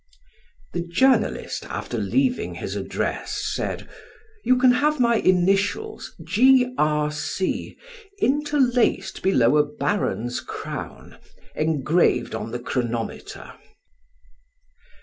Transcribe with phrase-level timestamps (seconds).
[0.73, 3.87] The journalist, after leaving his address, said:
[4.43, 6.73] "You can have my initials G.
[6.75, 7.11] R.
[7.11, 7.77] C.
[8.19, 11.19] interlaced below a baron's crown,
[11.53, 13.53] engraved on the chronometer."